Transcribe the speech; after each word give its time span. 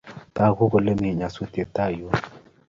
Tagu 0.37 0.63
kole 0.71 0.91
mi 1.01 1.09
nyasutyet 1.19 1.69
tai 1.75 1.93
yun. 1.99 2.13